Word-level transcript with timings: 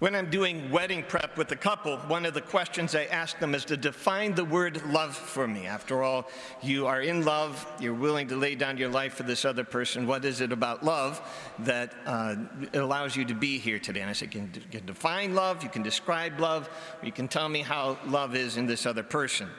When 0.00 0.14
I'm 0.14 0.30
doing 0.30 0.70
wedding 0.70 1.04
prep 1.06 1.36
with 1.36 1.52
a 1.52 1.56
couple, 1.56 1.98
one 1.98 2.24
of 2.24 2.32
the 2.32 2.40
questions 2.40 2.94
I 2.94 3.04
ask 3.04 3.38
them 3.38 3.54
is 3.54 3.66
to 3.66 3.76
define 3.76 4.34
the 4.34 4.46
word 4.46 4.82
love 4.86 5.14
for 5.14 5.46
me. 5.46 5.66
After 5.66 6.02
all, 6.02 6.26
you 6.62 6.86
are 6.86 7.02
in 7.02 7.26
love, 7.26 7.70
you're 7.78 7.92
willing 7.92 8.26
to 8.28 8.36
lay 8.36 8.54
down 8.54 8.78
your 8.78 8.88
life 8.88 9.12
for 9.12 9.24
this 9.24 9.44
other 9.44 9.62
person. 9.62 10.06
What 10.06 10.24
is 10.24 10.40
it 10.40 10.52
about 10.52 10.82
love 10.82 11.20
that 11.58 11.92
uh, 12.06 12.36
allows 12.72 13.14
you 13.14 13.26
to 13.26 13.34
be 13.34 13.58
here 13.58 13.78
today? 13.78 14.00
And 14.00 14.08
I 14.08 14.14
said, 14.14 14.34
you 14.34 14.40
can, 14.40 14.52
you 14.54 14.78
can 14.78 14.86
define 14.86 15.34
love, 15.34 15.62
you 15.62 15.68
can 15.68 15.82
describe 15.82 16.40
love, 16.40 16.70
you 17.02 17.12
can 17.12 17.28
tell 17.28 17.50
me 17.50 17.60
how 17.60 17.98
love 18.06 18.34
is 18.34 18.56
in 18.56 18.64
this 18.64 18.86
other 18.86 19.02
person. 19.02 19.50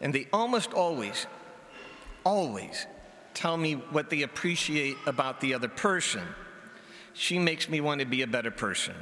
And 0.00 0.12
they 0.12 0.26
almost 0.32 0.72
always, 0.72 1.28
always 2.24 2.88
tell 3.32 3.56
me 3.56 3.74
what 3.74 4.10
they 4.10 4.22
appreciate 4.22 4.96
about 5.06 5.40
the 5.40 5.54
other 5.54 5.68
person. 5.68 6.24
She 7.12 7.38
makes 7.38 7.68
me 7.68 7.80
want 7.80 8.00
to 8.00 8.06
be 8.06 8.22
a 8.22 8.26
better 8.26 8.50
person. 8.50 8.96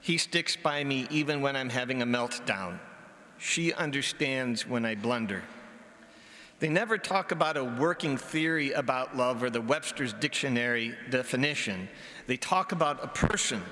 He 0.00 0.18
sticks 0.18 0.56
by 0.56 0.82
me 0.84 1.06
even 1.10 1.40
when 1.42 1.56
I'm 1.56 1.70
having 1.70 2.02
a 2.02 2.06
meltdown. 2.06 2.78
She 3.38 3.72
understands 3.72 4.66
when 4.66 4.84
I 4.84 4.94
blunder. 4.94 5.42
They 6.58 6.68
never 6.68 6.98
talk 6.98 7.32
about 7.32 7.56
a 7.56 7.64
working 7.64 8.18
theory 8.18 8.72
about 8.72 9.16
love 9.16 9.42
or 9.42 9.48
the 9.48 9.62
Webster's 9.62 10.12
dictionary 10.12 10.94
definition. 11.08 11.88
They 12.26 12.36
talk 12.36 12.72
about 12.72 13.02
a 13.02 13.08
person. 13.08 13.62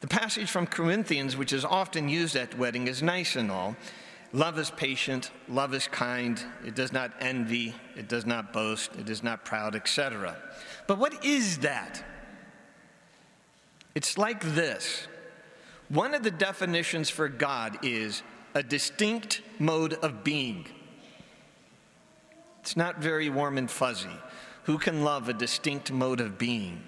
The 0.00 0.06
passage 0.06 0.48
from 0.48 0.66
Corinthians, 0.66 1.36
which 1.36 1.52
is 1.52 1.64
often 1.64 2.08
used 2.08 2.36
at 2.36 2.56
wedding, 2.56 2.86
is 2.86 3.02
nice 3.02 3.34
and 3.34 3.50
all. 3.50 3.76
Love 4.32 4.60
is 4.60 4.70
patient, 4.70 5.32
love 5.48 5.74
is 5.74 5.88
kind, 5.88 6.40
it 6.64 6.76
does 6.76 6.92
not 6.92 7.10
envy, 7.18 7.74
it 7.96 8.08
does 8.08 8.24
not 8.24 8.52
boast, 8.52 8.94
it 8.94 9.10
is 9.10 9.24
not 9.24 9.44
proud, 9.44 9.74
etc. 9.74 10.36
But 10.86 10.98
what 10.98 11.24
is 11.24 11.58
that? 11.58 12.04
It's 13.94 14.16
like 14.16 14.54
this 14.54 15.06
one 15.88 16.14
of 16.14 16.22
the 16.22 16.30
definitions 16.30 17.10
for 17.10 17.28
God 17.28 17.78
is 17.82 18.22
a 18.54 18.62
distinct 18.62 19.42
mode 19.58 19.94
of 19.94 20.22
being. 20.22 20.66
It's 22.60 22.76
not 22.76 22.98
very 22.98 23.28
warm 23.28 23.58
and 23.58 23.70
fuzzy. 23.70 24.08
Who 24.64 24.78
can 24.78 25.02
love 25.02 25.28
a 25.28 25.32
distinct 25.32 25.90
mode 25.90 26.20
of 26.20 26.38
being? 26.38 26.82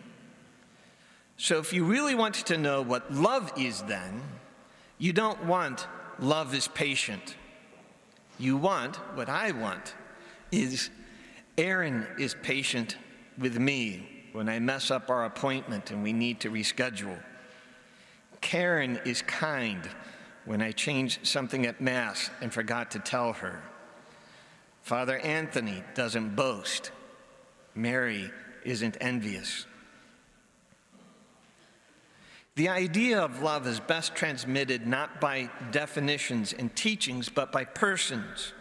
So, 1.36 1.58
if 1.58 1.72
you 1.72 1.84
really 1.84 2.14
want 2.14 2.34
to 2.34 2.56
know 2.56 2.82
what 2.82 3.12
love 3.12 3.52
is, 3.56 3.82
then, 3.82 4.22
you 4.98 5.12
don't 5.12 5.44
want 5.46 5.88
love 6.20 6.54
is 6.54 6.68
patient. 6.68 7.36
You 8.38 8.56
want, 8.56 8.96
what 9.16 9.28
I 9.28 9.50
want, 9.50 9.94
is 10.52 10.90
Aaron 11.58 12.06
is 12.18 12.36
patient 12.42 12.96
with 13.36 13.58
me 13.58 14.21
when 14.32 14.48
I 14.48 14.58
mess 14.58 14.90
up 14.90 15.10
our 15.10 15.24
appointment 15.24 15.90
and 15.90 16.02
we 16.02 16.12
need 16.12 16.40
to 16.40 16.50
reschedule. 16.50 17.18
Karen 18.40 19.00
is 19.04 19.22
kind 19.22 19.88
when 20.44 20.60
I 20.60 20.72
change 20.72 21.24
something 21.24 21.66
at 21.66 21.80
Mass 21.80 22.30
and 22.40 22.52
forgot 22.52 22.90
to 22.92 22.98
tell 22.98 23.34
her. 23.34 23.62
Father 24.82 25.18
Anthony 25.18 25.84
doesn't 25.94 26.34
boast. 26.34 26.90
Mary 27.74 28.30
isn't 28.64 28.96
envious. 29.00 29.66
The 32.54 32.68
idea 32.68 33.18
of 33.20 33.40
love 33.42 33.66
is 33.66 33.80
best 33.80 34.14
transmitted 34.14 34.86
not 34.86 35.20
by 35.20 35.48
definitions 35.70 36.52
and 36.52 36.74
teachings, 36.76 37.30
but 37.30 37.50
by 37.50 37.64
persons. 37.64 38.52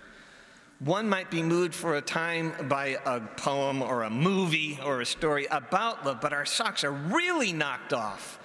One 0.83 1.07
might 1.07 1.29
be 1.29 1.43
moved 1.43 1.75
for 1.75 1.95
a 1.95 2.01
time 2.01 2.53
by 2.67 2.97
a 3.05 3.19
poem 3.19 3.83
or 3.83 4.01
a 4.01 4.09
movie 4.09 4.79
or 4.83 5.01
a 5.01 5.05
story 5.05 5.45
about 5.51 6.03
love, 6.07 6.19
but 6.21 6.33
our 6.33 6.45
socks 6.45 6.83
are 6.83 6.91
really 6.91 7.53
knocked 7.53 7.93
off 7.93 8.39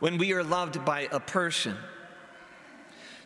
when 0.00 0.16
we 0.16 0.32
are 0.32 0.42
loved 0.42 0.86
by 0.86 1.06
a 1.12 1.20
person. 1.20 1.76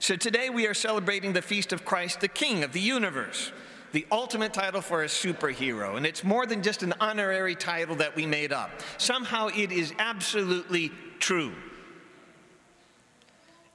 So 0.00 0.17
today 0.17 0.50
we 0.50 0.67
are 0.67 0.75
celebrating 0.75 1.33
the 1.33 1.42
feast 1.42 1.72
of 1.72 1.84
Christ, 1.84 2.20
the 2.20 2.27
King 2.27 2.64
of 2.64 2.72
the 2.72 2.81
universe, 2.81 3.53
the 3.92 4.05
ultimate 4.11 4.53
title 4.53 4.81
for 4.81 5.04
a 5.04 5.06
superhero. 5.06 5.97
And 5.97 6.04
it's 6.04 6.25
more 6.25 6.44
than 6.44 6.60
just 6.60 6.83
an 6.83 6.93
honorary 6.98 7.54
title 7.54 7.94
that 7.97 8.16
we 8.16 8.27
made 8.27 8.53
up. 8.53 8.71
Somehow 8.98 9.47
it 9.47 9.71
is 9.71 9.94
absolutely 10.00 10.91
true. 11.21 11.53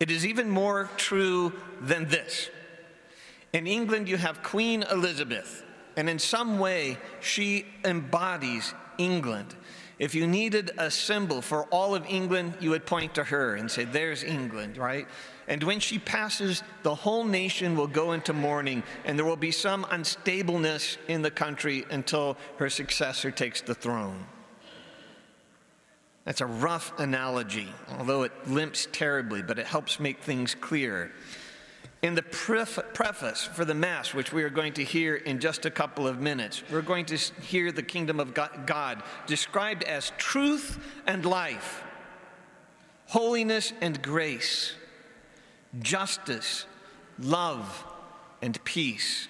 It 0.02 0.12
is 0.12 0.26
even 0.26 0.50
more 0.50 0.90
true 0.98 1.54
than 1.80 2.10
this. 2.10 2.50
In 3.54 3.68
England, 3.68 4.08
you 4.08 4.18
have 4.18 4.44
Queen 4.44 4.84
Elizabeth, 4.84 5.64
and 5.98 6.10
in 6.10 6.20
some 6.20 6.58
way, 6.58 6.98
she 7.20 7.66
embodies 7.84 8.74
England. 8.98 9.56
If 10.00 10.16
you 10.16 10.26
needed 10.26 10.72
a 10.78 10.90
symbol 10.90 11.42
for 11.42 11.66
all 11.66 11.94
of 11.94 12.06
England, 12.08 12.56
you 12.60 12.72
would 12.72 12.86
point 12.86 13.14
to 13.16 13.24
her 13.26 13.56
and 13.56 13.70
say, 13.70 13.84
There's 13.84 14.24
England, 14.24 14.78
right? 14.78 15.06
And 15.48 15.62
when 15.64 15.80
she 15.80 16.00
passes, 16.00 16.64
the 16.84 16.96
whole 16.96 17.26
nation 17.26 17.76
will 17.76 17.88
go 17.88 18.14
into 18.14 18.32
mourning, 18.32 18.84
and 19.04 19.18
there 19.18 19.26
will 19.26 19.36
be 19.36 19.52
some 19.52 19.86
unstableness 19.92 20.98
in 21.08 21.22
the 21.22 21.30
country 21.30 21.86
until 21.92 22.38
her 22.58 22.70
successor 22.70 23.32
takes 23.32 23.62
the 23.62 23.76
throne. 23.76 24.26
That's 26.24 26.42
a 26.42 26.46
rough 26.46 26.98
analogy, 27.00 27.68
although 27.98 28.24
it 28.24 28.32
limps 28.48 28.88
terribly, 28.92 29.42
but 29.42 29.60
it 29.60 29.66
helps 29.66 30.00
make 30.00 30.22
things 30.22 30.56
clear. 30.56 31.12
In 32.02 32.16
the 32.16 32.24
preface 32.24 33.44
for 33.44 33.64
the 33.64 33.76
Mass, 33.76 34.14
which 34.14 34.34
we 34.34 34.44
are 34.44 34.50
going 34.50 34.74
to 34.74 34.84
hear 34.84 35.16
in 35.16 35.40
just 35.40 35.68
a 35.68 35.72
couple 35.72 36.08
of 36.08 36.20
minutes, 36.20 36.64
we're 36.72 36.82
going 36.82 37.06
to 37.06 37.18
hear 37.18 37.72
the 37.72 37.84
kingdom 37.84 38.20
of 38.20 38.34
God 38.34 39.04
described 39.28 39.84
as 39.84 40.12
truth 40.18 40.80
and 41.06 41.24
life, 41.24 41.84
holiness 43.06 43.72
and 43.82 44.02
grace, 44.02 44.74
justice, 45.80 46.66
love, 47.20 47.86
and 48.42 48.64
peace. 48.64 49.28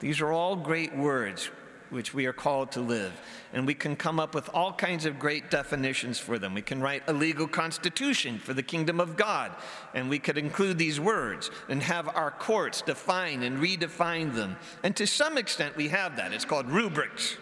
These 0.00 0.20
are 0.20 0.32
all 0.32 0.56
great 0.56 0.96
words 0.96 1.50
which 1.90 2.14
we 2.14 2.26
are 2.26 2.32
called 2.32 2.72
to 2.72 2.80
live. 2.80 3.12
And 3.52 3.66
we 3.66 3.74
can 3.74 3.96
come 3.96 4.18
up 4.18 4.34
with 4.34 4.48
all 4.54 4.72
kinds 4.72 5.06
of 5.06 5.18
great 5.18 5.50
definitions 5.50 6.18
for 6.18 6.38
them. 6.38 6.54
We 6.54 6.62
can 6.62 6.80
write 6.80 7.02
a 7.06 7.12
legal 7.12 7.46
constitution 7.46 8.38
for 8.38 8.54
the 8.54 8.62
kingdom 8.62 9.00
of 9.00 9.16
God, 9.16 9.52
and 9.94 10.08
we 10.08 10.18
could 10.18 10.38
include 10.38 10.78
these 10.78 11.00
words 11.00 11.50
and 11.68 11.82
have 11.82 12.08
our 12.08 12.30
courts 12.30 12.82
define 12.82 13.42
and 13.42 13.58
redefine 13.58 14.34
them. 14.34 14.56
And 14.82 14.96
to 14.96 15.06
some 15.06 15.36
extent, 15.36 15.76
we 15.76 15.88
have 15.88 16.16
that. 16.16 16.32
It's 16.32 16.44
called 16.44 16.70
rubrics 16.70 17.36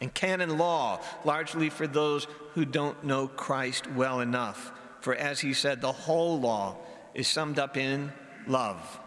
and 0.00 0.12
canon 0.14 0.58
law, 0.58 1.00
largely 1.24 1.70
for 1.70 1.86
those 1.86 2.26
who 2.54 2.64
don't 2.64 3.04
know 3.04 3.28
Christ 3.28 3.90
well 3.90 4.20
enough. 4.20 4.72
For 5.00 5.14
as 5.14 5.40
he 5.40 5.52
said, 5.54 5.80
the 5.80 5.92
whole 5.92 6.40
law 6.40 6.76
is 7.14 7.28
summed 7.28 7.58
up 7.58 7.76
in 7.76 8.12
love. 8.46 9.00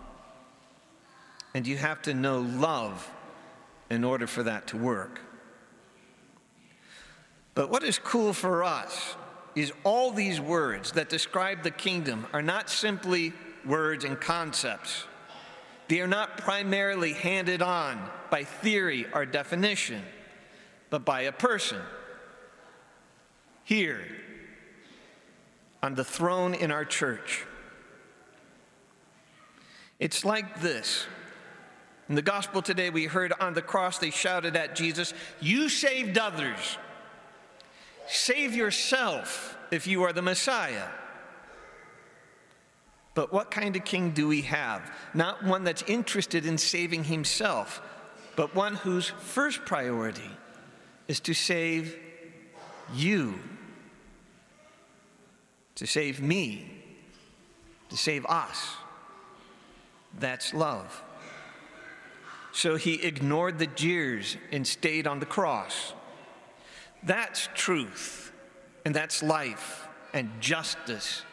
And 1.53 1.67
you 1.67 1.77
have 1.77 2.01
to 2.03 2.13
know 2.13 2.39
love 2.39 3.09
in 3.91 4.05
order 4.05 4.25
for 4.25 4.41
that 4.43 4.67
to 4.67 4.77
work. 4.77 5.19
But 7.53 7.69
what 7.69 7.83
is 7.83 7.99
cool 7.99 8.31
for 8.31 8.63
us 8.63 9.15
is 9.53 9.73
all 9.83 10.11
these 10.11 10.39
words 10.39 10.93
that 10.93 11.09
describe 11.09 11.63
the 11.63 11.71
kingdom 11.71 12.25
are 12.31 12.41
not 12.41 12.69
simply 12.69 13.33
words 13.65 14.05
and 14.05 14.19
concepts. 14.19 15.03
They 15.89 15.99
are 15.99 16.07
not 16.07 16.37
primarily 16.37 17.11
handed 17.11 17.61
on 17.61 18.01
by 18.29 18.45
theory 18.45 19.07
or 19.13 19.25
definition, 19.25 20.01
but 20.89 21.03
by 21.03 21.23
a 21.23 21.33
person. 21.33 21.81
Here, 23.65 24.05
on 25.83 25.95
the 25.95 26.05
throne 26.05 26.53
in 26.53 26.71
our 26.71 26.85
church. 26.85 27.45
It's 29.99 30.23
like 30.23 30.61
this 30.61 31.07
in 32.11 32.15
the 32.15 32.21
gospel 32.21 32.61
today, 32.61 32.89
we 32.89 33.05
heard 33.05 33.31
on 33.39 33.53
the 33.53 33.61
cross 33.61 33.97
they 33.97 34.09
shouted 34.09 34.57
at 34.57 34.75
Jesus, 34.75 35.13
You 35.39 35.69
saved 35.69 36.17
others. 36.17 36.77
Save 38.05 38.53
yourself 38.53 39.57
if 39.71 39.87
you 39.87 40.03
are 40.03 40.11
the 40.11 40.21
Messiah. 40.21 40.89
But 43.13 43.31
what 43.31 43.49
kind 43.49 43.77
of 43.77 43.85
king 43.85 44.11
do 44.11 44.27
we 44.27 44.41
have? 44.41 44.93
Not 45.13 45.45
one 45.45 45.63
that's 45.63 45.83
interested 45.83 46.45
in 46.45 46.57
saving 46.57 47.05
himself, 47.05 47.81
but 48.35 48.53
one 48.53 48.75
whose 48.75 49.07
first 49.07 49.63
priority 49.63 50.31
is 51.07 51.21
to 51.21 51.33
save 51.33 51.97
you, 52.93 53.39
to 55.75 55.87
save 55.87 56.21
me, 56.21 56.69
to 57.87 57.95
save 57.95 58.25
us. 58.25 58.75
That's 60.19 60.53
love. 60.53 61.01
So 62.51 62.75
he 62.75 62.95
ignored 63.01 63.59
the 63.59 63.67
jeers 63.67 64.37
and 64.51 64.67
stayed 64.67 65.07
on 65.07 65.19
the 65.19 65.25
cross. 65.25 65.93
That's 67.03 67.49
truth, 67.55 68.31
and 68.85 68.93
that's 68.93 69.23
life, 69.23 69.87
and 70.13 70.29
justice, 70.39 71.23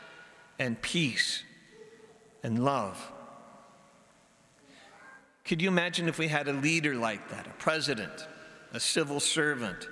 and 0.58 0.80
peace, 0.80 1.42
and 2.42 2.64
love. 2.64 3.12
Could 5.44 5.60
you 5.62 5.68
imagine 5.68 6.08
if 6.08 6.18
we 6.18 6.28
had 6.28 6.46
a 6.46 6.52
leader 6.52 6.94
like 6.94 7.30
that, 7.30 7.46
a 7.46 7.50
president, 7.58 8.26
a 8.72 8.80
civil 8.80 9.18
servant, 9.18 9.88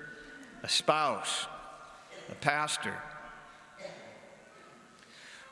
a 0.62 0.68
spouse, 0.68 1.46
a 2.30 2.34
pastor, 2.36 2.94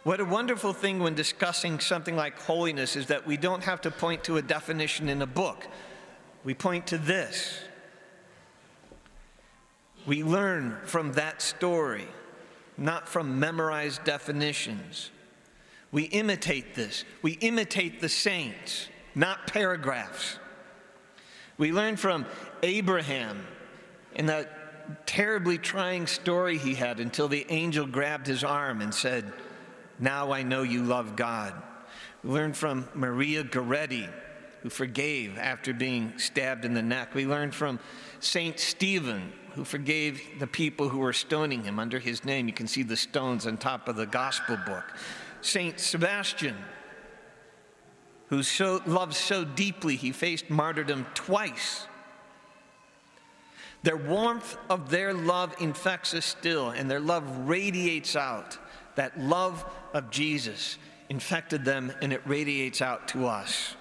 What 0.05 0.21
a 0.21 0.25
wonderful 0.25 0.75
thing 0.75 0.99
when 0.99 1.15
discussing 1.15 1.81
something 1.81 2.15
like 2.15 2.39
holiness 2.39 2.95
is 2.95 3.07
that 3.07 3.27
we 3.27 3.39
don't 3.39 3.65
have 3.65 3.81
to 3.81 3.91
point 3.91 4.25
to 4.25 4.37
a 4.37 4.43
definition 4.43 5.09
in 5.09 5.23
a 5.23 5.27
book. 5.27 5.67
We 6.45 6.53
point 6.53 6.87
to 6.89 6.99
this. 6.99 7.59
We 10.07 10.23
learn 10.23 10.77
from 10.85 11.13
that 11.15 11.41
story, 11.41 12.07
not 12.77 13.09
from 13.09 13.41
memorized 13.41 14.05
definitions. 14.05 15.11
We 15.91 16.03
imitate 16.03 16.75
this. 16.75 17.07
We 17.23 17.33
imitate 17.33 18.03
the 18.03 18.11
saints, 18.11 18.89
not 19.15 19.47
paragraphs. 19.47 20.39
We 21.57 21.73
learn 21.73 21.97
from 21.97 22.27
Abraham 22.63 23.47
in 24.15 24.27
that 24.27 25.07
terribly 25.07 25.57
trying 25.57 26.07
story 26.07 26.59
he 26.59 26.75
had 26.75 27.01
until 27.01 27.27
the 27.27 27.47
angel 27.49 27.87
grabbed 27.87 28.27
his 28.27 28.45
arm 28.45 28.83
and 28.83 28.93
said, 28.93 29.33
Now 29.99 30.33
I 30.33 30.43
know 30.43 30.63
you 30.63 30.83
love 30.83 31.17
God. 31.17 31.55
We 32.23 32.31
learn 32.31 32.53
from 32.53 32.89
Maria 32.95 33.45
Goretti, 33.45 34.09
who 34.63 34.71
forgave 34.71 35.39
after 35.39 35.73
being 35.73 36.19
stabbed 36.19 36.65
in 36.65 36.75
the 36.75 36.83
neck. 36.83 37.15
We 37.15 37.27
learn 37.27 37.51
from 37.51 37.79
St. 38.21 38.59
Stephen, 38.59 39.33
who 39.53 39.65
forgave 39.65 40.21
the 40.41 40.47
people 40.47 40.89
who 40.89 40.99
were 40.99 41.13
stoning 41.13 41.65
him 41.65 41.79
under 41.79 41.99
his 41.99 42.25
name. 42.25 42.49
You 42.49 42.55
can 42.55 42.67
see 42.67 42.83
the 42.83 42.97
stones 42.97 43.47
on 43.47 43.57
top 43.57 43.89
of 43.89 43.97
the 43.97 44.07
gospel 44.07 44.57
book. 44.67 44.85
St. 45.43 45.79
Sebastian, 45.79 46.57
who 48.29 48.43
so, 48.43 48.81
loved 48.87 49.15
so 49.15 49.45
deeply 49.45 49.97
he 49.97 50.11
faced 50.11 50.49
martyrdom 50.49 51.07
twice. 51.15 51.87
Their 53.83 53.99
warmth 53.99 54.57
of 54.71 54.89
their 54.89 55.13
love 55.13 55.55
infects 55.61 56.15
us 56.15 56.25
still, 56.25 56.71
and 56.71 56.91
their 56.91 57.01
love 57.01 57.47
radiates 57.47 58.17
out. 58.17 58.57
That 58.97 59.19
love 59.19 59.65
of 59.93 60.11
Jesus 60.11 60.79
infected 61.09 61.65
them, 61.65 61.93
and 62.01 62.13
it 62.13 62.23
radiates 62.27 62.81
out 62.81 63.09
to 63.09 63.27
us. 63.27 63.77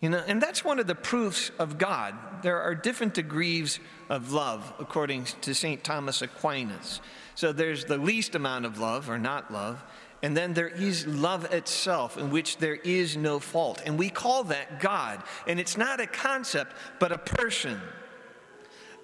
You 0.00 0.08
know, 0.08 0.22
and 0.26 0.40
that's 0.40 0.64
one 0.64 0.78
of 0.78 0.86
the 0.86 0.94
proofs 0.94 1.50
of 1.58 1.76
God. 1.76 2.14
There 2.42 2.60
are 2.60 2.74
different 2.74 3.12
degrees 3.12 3.78
of 4.08 4.32
love, 4.32 4.72
according 4.78 5.24
to 5.42 5.54
St. 5.54 5.84
Thomas 5.84 6.22
Aquinas. 6.22 7.00
So 7.34 7.52
there's 7.52 7.84
the 7.84 7.98
least 7.98 8.34
amount 8.34 8.64
of 8.64 8.78
love, 8.78 9.10
or 9.10 9.18
not 9.18 9.52
love, 9.52 9.82
and 10.22 10.36
then 10.36 10.54
there 10.54 10.68
is 10.68 11.06
love 11.06 11.52
itself, 11.52 12.18
in 12.18 12.30
which 12.30 12.58
there 12.58 12.76
is 12.76 13.16
no 13.16 13.38
fault. 13.38 13.82
And 13.84 13.98
we 13.98 14.10
call 14.10 14.44
that 14.44 14.80
God. 14.80 15.22
And 15.46 15.58
it's 15.58 15.76
not 15.76 16.00
a 16.00 16.06
concept, 16.06 16.74
but 16.98 17.12
a 17.12 17.18
person, 17.18 17.80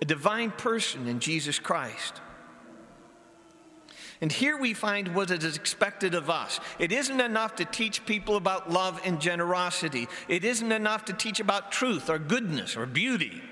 a 0.01 0.05
divine 0.05 0.51
person 0.51 1.07
in 1.07 1.21
Jesus 1.21 1.59
Christ. 1.59 2.21
And 4.21 4.33
here 4.33 4.57
we 4.57 4.73
find 4.73 5.15
what 5.15 5.31
is 5.31 5.57
expected 5.57 6.15
of 6.15 6.31
us. 6.31 6.59
It 6.79 6.91
isn't 6.91 7.21
enough 7.21 7.57
to 7.57 7.65
teach 7.65 8.07
people 8.07 8.37
about 8.37 8.71
love 8.71 9.01
and 9.05 9.21
generosity. 9.21 10.09
It 10.27 10.45
isn't 10.45 10.73
enough 10.73 11.05
to 11.07 11.13
teach 11.13 11.39
about 11.39 11.71
truth 11.71 12.09
or 12.09 12.19
goodness 12.19 12.77
or 12.77 12.87
beauty. 12.87 13.43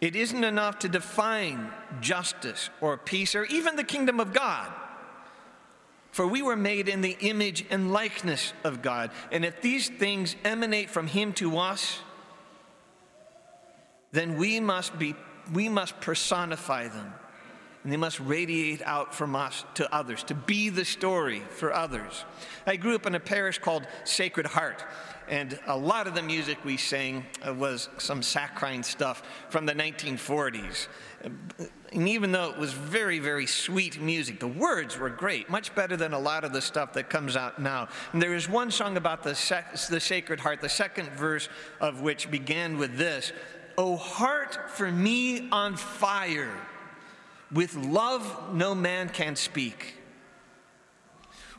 It 0.00 0.16
isn't 0.16 0.44
enough 0.44 0.80
to 0.80 0.88
define 0.88 1.70
justice 2.00 2.70
or 2.80 2.96
peace 2.96 3.34
or 3.34 3.44
even 3.44 3.76
the 3.76 3.84
kingdom 3.84 4.20
of 4.20 4.32
God. 4.32 4.72
For 6.10 6.26
we 6.26 6.42
were 6.42 6.56
made 6.56 6.88
in 6.88 7.02
the 7.02 7.16
image 7.20 7.64
and 7.70 7.92
likeness 7.92 8.52
of 8.64 8.82
God. 8.82 9.10
And 9.30 9.44
if 9.44 9.62
these 9.62 9.88
things 9.88 10.34
emanate 10.44 10.90
from 10.90 11.06
Him 11.06 11.32
to 11.34 11.58
us, 11.58 12.00
then 14.12 14.36
we 14.36 14.58
must, 14.60 14.98
be, 14.98 15.14
we 15.52 15.68
must 15.68 16.00
personify 16.00 16.88
them 16.88 17.12
and 17.86 17.92
they 17.92 17.96
must 17.96 18.18
radiate 18.18 18.82
out 18.82 19.14
from 19.14 19.36
us 19.36 19.64
to 19.74 19.94
others, 19.94 20.24
to 20.24 20.34
be 20.34 20.70
the 20.70 20.84
story 20.84 21.38
for 21.50 21.72
others. 21.72 22.24
I 22.66 22.74
grew 22.74 22.96
up 22.96 23.06
in 23.06 23.14
a 23.14 23.20
parish 23.20 23.60
called 23.60 23.86
Sacred 24.02 24.44
Heart, 24.44 24.82
and 25.28 25.56
a 25.68 25.76
lot 25.76 26.08
of 26.08 26.16
the 26.16 26.22
music 26.22 26.58
we 26.64 26.78
sang 26.78 27.24
uh, 27.46 27.54
was 27.54 27.88
some 27.98 28.24
saccharine 28.24 28.82
stuff 28.82 29.22
from 29.50 29.66
the 29.66 29.72
1940s. 29.72 30.88
And 31.92 32.08
even 32.08 32.32
though 32.32 32.50
it 32.50 32.58
was 32.58 32.72
very, 32.72 33.20
very 33.20 33.46
sweet 33.46 34.00
music, 34.00 34.40
the 34.40 34.48
words 34.48 34.98
were 34.98 35.08
great, 35.08 35.48
much 35.48 35.72
better 35.76 35.96
than 35.96 36.12
a 36.12 36.18
lot 36.18 36.42
of 36.42 36.52
the 36.52 36.62
stuff 36.62 36.92
that 36.94 37.08
comes 37.08 37.36
out 37.36 37.62
now. 37.62 37.86
And 38.12 38.20
there 38.20 38.34
is 38.34 38.48
one 38.48 38.72
song 38.72 38.96
about 38.96 39.22
the, 39.22 39.38
the 39.90 40.00
Sacred 40.00 40.40
Heart, 40.40 40.60
the 40.60 40.68
second 40.68 41.10
verse 41.10 41.48
of 41.80 42.00
which 42.00 42.32
began 42.32 42.78
with 42.78 42.98
this 42.98 43.32
O 43.78 43.94
heart 43.94 44.70
for 44.70 44.90
me 44.90 45.48
on 45.52 45.76
fire 45.76 46.50
with 47.52 47.74
love, 47.76 48.54
no 48.54 48.74
man 48.74 49.08
can 49.08 49.36
speak. 49.36 49.94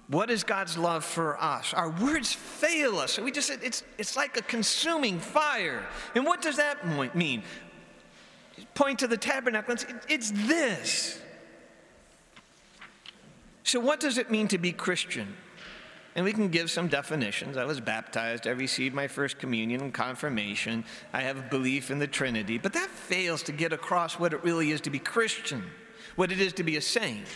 What 0.08 0.30
is 0.30 0.44
God's 0.44 0.78
love 0.78 1.04
for 1.04 1.42
us? 1.42 1.74
Our 1.74 1.90
words 1.90 2.32
fail 2.32 2.98
us. 2.98 3.20
We 3.20 3.32
just 3.32 3.50
it's 3.50 3.84
it's 3.98 4.16
like 4.16 4.38
a 4.38 4.42
consuming 4.42 5.20
fire. 5.20 5.86
And 6.16 6.26
what 6.26 6.42
does 6.42 6.58
that 6.58 7.16
mean? 7.16 7.44
Point 8.74 9.00
to 9.00 9.08
the 9.08 9.18
tabernacle. 9.18 9.74
It's, 9.74 9.86
it's 10.08 10.32
this. 10.32 11.20
So, 13.64 13.82
what 13.82 14.00
does 14.00 14.18
it 14.18 14.32
mean 14.32 14.48
to 14.48 14.58
be 14.58 14.72
Christian? 14.72 15.36
And 16.18 16.26
we 16.26 16.34
can 16.34 16.50
give 16.50 16.72
some 16.72 16.88
definitions. 16.88 17.58
I 17.58 17.66
was 17.66 17.80
baptized, 17.80 18.48
I 18.48 18.50
received 18.50 18.96
my 18.96 19.08
first 19.08 19.38
communion 19.38 19.82
and 19.82 19.94
confirmation, 19.94 20.84
I 21.14 21.22
have 21.22 21.52
belief 21.52 21.92
in 21.92 22.00
the 22.00 22.08
Trinity, 22.08 22.58
but 22.58 22.74
that 22.74 22.90
fails 22.90 23.44
to 23.44 23.52
get 23.52 23.72
across 23.72 24.18
what 24.20 24.34
it 24.34 24.44
really 24.44 24.72
is 24.72 24.82
to 24.82 24.90
be 24.90 24.98
Christian, 24.98 25.64
what 26.16 26.32
it 26.32 26.42
is 26.42 26.54
to 26.54 26.64
be 26.64 26.76
a 26.76 26.82
saint. 26.82 27.28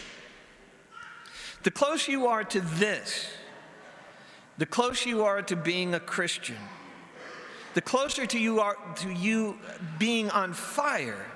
The 1.61 1.69
closer 1.69 2.11
you 2.11 2.25
are 2.25 2.43
to 2.43 2.59
this, 2.59 3.29
the 4.57 4.65
closer 4.65 5.09
you 5.09 5.25
are 5.25 5.43
to 5.43 5.55
being 5.55 5.93
a 5.93 5.99
Christian, 5.99 6.57
the 7.75 7.81
closer 7.81 8.25
to 8.25 8.39
you 8.39 8.61
are 8.61 8.77
to 8.95 9.11
you 9.11 9.59
being 9.99 10.31
on 10.31 10.53
fire, 10.53 11.27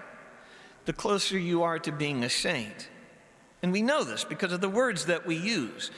the 0.86 0.94
closer 0.94 1.38
you 1.38 1.62
are 1.62 1.78
to 1.78 1.92
being 1.92 2.24
a 2.24 2.30
saint. 2.30 2.90
And 3.62 3.72
we 3.72 3.84
know 3.84 4.04
this 4.04 4.24
because 4.24 4.52
of 4.52 4.62
the 4.62 4.70
words 4.70 5.06
that 5.06 5.28
we 5.28 5.36
use 5.36 5.92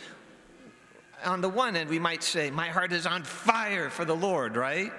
on 1.25 1.41
the 1.41 1.49
one 1.49 1.75
end, 1.75 1.89
we 1.89 1.99
might 1.99 2.23
say, 2.23 2.51
My 2.51 2.69
heart 2.69 2.91
is 2.91 3.05
on 3.05 3.23
fire 3.23 3.89
for 3.89 4.05
the 4.05 4.15
Lord, 4.15 4.55
right? 4.55 4.91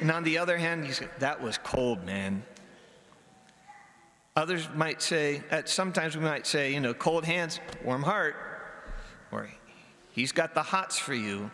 And 0.00 0.10
on 0.10 0.24
the 0.24 0.38
other 0.38 0.56
hand, 0.56 0.86
you 0.86 0.92
say, 0.92 1.08
That 1.18 1.42
was 1.42 1.58
cold, 1.58 2.04
man. 2.04 2.42
Others 4.36 4.68
might 4.74 5.00
say, 5.00 5.44
at 5.50 5.68
sometimes 5.68 6.16
we 6.16 6.24
might 6.24 6.46
say, 6.46 6.74
you 6.74 6.80
know, 6.80 6.92
cold 6.92 7.24
hands, 7.24 7.60
warm 7.84 8.02
heart, 8.02 8.34
or 9.30 9.48
he's 10.10 10.32
got 10.32 10.54
the 10.54 10.62
hots 10.62 10.98
for 10.98 11.14
you. 11.14 11.50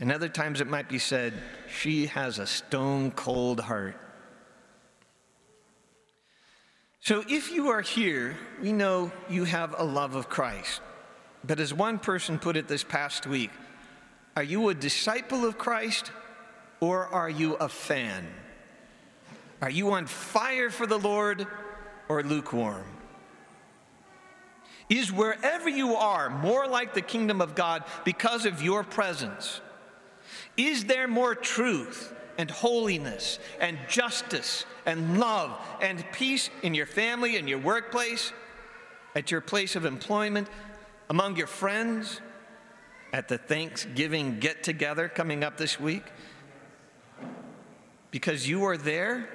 And 0.00 0.10
other 0.10 0.30
times 0.30 0.62
it 0.62 0.66
might 0.66 0.88
be 0.88 0.98
said, 0.98 1.34
she 1.68 2.06
has 2.06 2.38
a 2.38 2.46
stone 2.46 3.10
cold 3.10 3.60
heart. 3.60 3.96
So 7.00 7.22
if 7.28 7.52
you 7.52 7.68
are 7.68 7.82
here, 7.82 8.38
we 8.62 8.72
know 8.72 9.12
you 9.28 9.44
have 9.44 9.74
a 9.76 9.84
love 9.84 10.14
of 10.14 10.30
Christ. 10.30 10.80
But 11.46 11.60
as 11.60 11.74
one 11.74 11.98
person 11.98 12.38
put 12.38 12.56
it 12.56 12.68
this 12.68 12.84
past 12.84 13.26
week, 13.26 13.50
are 14.36 14.42
you 14.42 14.68
a 14.68 14.74
disciple 14.74 15.44
of 15.44 15.58
Christ 15.58 16.10
or 16.80 17.06
are 17.06 17.30
you 17.30 17.54
a 17.54 17.68
fan? 17.68 18.26
Are 19.60 19.70
you 19.70 19.92
on 19.92 20.06
fire 20.06 20.70
for 20.70 20.86
the 20.86 20.98
Lord 20.98 21.46
or 22.08 22.22
lukewarm? 22.22 22.84
Is 24.88 25.12
wherever 25.12 25.68
you 25.68 25.94
are 25.94 26.28
more 26.28 26.66
like 26.66 26.94
the 26.94 27.00
kingdom 27.00 27.40
of 27.40 27.54
God 27.54 27.84
because 28.04 28.44
of 28.44 28.62
your 28.62 28.84
presence? 28.84 29.60
Is 30.56 30.84
there 30.84 31.08
more 31.08 31.34
truth 31.34 32.12
and 32.36 32.50
holiness 32.50 33.38
and 33.60 33.78
justice 33.88 34.66
and 34.84 35.18
love 35.18 35.58
and 35.80 36.04
peace 36.12 36.50
in 36.62 36.74
your 36.74 36.86
family, 36.86 37.36
in 37.36 37.48
your 37.48 37.58
workplace, 37.58 38.32
at 39.14 39.30
your 39.30 39.40
place 39.40 39.76
of 39.76 39.84
employment, 39.84 40.48
among 41.08 41.36
your 41.36 41.46
friends 41.46 42.20
at 43.12 43.28
the 43.28 43.38
Thanksgiving 43.38 44.40
get 44.40 44.62
together 44.62 45.08
coming 45.08 45.44
up 45.44 45.56
this 45.56 45.78
week? 45.78 46.04
Because 48.10 48.48
you 48.48 48.64
are 48.64 48.76
there? 48.76 49.28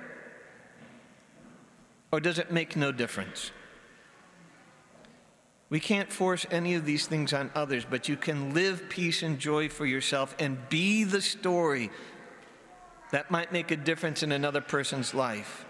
Or 2.12 2.20
does 2.20 2.40
it 2.40 2.52
make 2.52 2.76
no 2.76 2.92
difference? 2.92 3.52
We 5.70 5.80
can't 5.80 6.12
force 6.12 6.48
any 6.50 6.74
of 6.74 6.86
these 6.86 7.06
things 7.06 7.32
on 7.32 7.52
others, 7.54 7.86
but 7.88 8.10
you 8.10 8.18
can 8.18 8.54
live 8.54 8.90
peace 8.90 9.22
and 9.22 9.38
joy 9.38 9.70
for 9.70 9.86
yourself 9.86 10.36
and 10.40 10.58
be 10.70 11.04
the 11.04 11.22
story 11.22 11.92
that 13.12 13.30
might 13.30 13.52
make 13.52 13.70
a 13.70 13.76
difference 13.76 14.24
in 14.24 14.32
another 14.32 14.62
person's 14.62 15.14
life. 15.14 15.66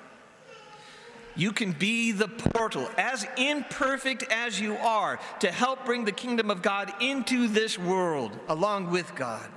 You 1.39 1.53
can 1.53 1.71
be 1.71 2.11
the 2.11 2.27
portal, 2.27 2.89
as 2.97 3.25
imperfect 3.37 4.23
as 4.29 4.59
you 4.59 4.75
are, 4.75 5.21
to 5.39 5.49
help 5.49 5.85
bring 5.85 6.03
the 6.03 6.11
kingdom 6.11 6.51
of 6.51 6.61
God 6.61 6.91
into 6.99 7.47
this 7.47 7.79
world 7.79 8.37
along 8.49 8.91
with 8.91 9.15
God. 9.15 9.47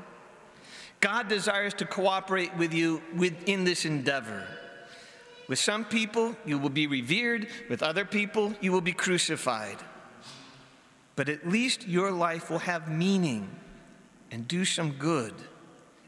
God 1.00 1.26
desires 1.26 1.74
to 1.74 1.84
cooperate 1.84 2.56
with 2.56 2.72
you 2.72 3.02
within 3.16 3.64
this 3.64 3.84
endeavor. 3.84 4.46
With 5.48 5.58
some 5.58 5.84
people, 5.84 6.36
you 6.46 6.56
will 6.56 6.70
be 6.70 6.86
revered. 6.86 7.48
With 7.68 7.82
other 7.82 8.04
people, 8.04 8.54
you 8.60 8.70
will 8.70 8.80
be 8.80 8.92
crucified. 8.92 9.78
but 11.16 11.28
at 11.28 11.48
least 11.48 11.86
your 11.88 12.12
life 12.12 12.48
will 12.48 12.60
have 12.60 12.88
meaning 12.88 13.50
and 14.30 14.46
do 14.46 14.64
some 14.64 14.92
good 14.92 15.34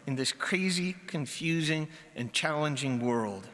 in 0.06 0.14
this 0.14 0.32
crazy, 0.32 0.94
confusing, 1.08 1.88
and 2.14 2.32
challenging 2.32 3.00
world. 3.00 3.48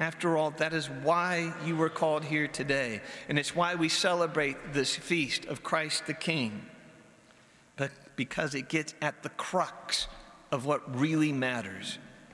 After 0.00 0.36
all, 0.36 0.52
that 0.52 0.72
is 0.72 0.88
why 0.88 1.52
you 1.64 1.76
were 1.76 1.88
called 1.88 2.24
here 2.24 2.46
today, 2.46 3.00
and 3.28 3.38
it's 3.38 3.54
why 3.54 3.74
we 3.74 3.88
celebrate 3.88 4.72
this 4.72 4.94
feast 4.94 5.44
of 5.46 5.62
Christ 5.62 6.06
the 6.06 6.14
King. 6.14 6.66
But 7.76 7.90
because 8.14 8.54
it 8.54 8.68
gets 8.68 8.94
at 9.02 9.22
the 9.22 9.28
crux 9.30 10.06
of 10.52 10.66
what 10.66 10.98
really 10.98 11.32
matters 11.32 11.98